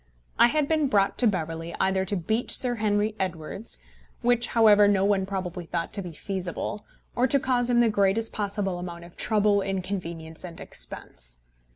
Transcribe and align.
I 0.39 0.47
had 0.47 0.67
been 0.67 0.87
brought 0.87 1.19
to 1.19 1.27
Beverley 1.27 1.75
either 1.79 2.05
to 2.05 2.15
beat 2.17 2.49
Sir 2.49 2.73
Henry 2.73 3.13
Edwards, 3.19 3.77
which, 4.23 4.47
however, 4.47 4.87
no 4.87 5.05
one 5.05 5.27
probably 5.27 5.67
thought 5.67 5.93
to 5.93 6.01
be 6.01 6.11
feasible, 6.11 6.83
or 7.15 7.27
to 7.27 7.39
cause 7.39 7.69
him 7.69 7.81
the 7.81 7.89
greatest 7.91 8.33
possible 8.33 8.79
amount 8.79 9.03
of 9.03 9.15
trouble, 9.15 9.61
inconvenience, 9.61 10.43
and 10.43 10.59
expense. 10.59 11.37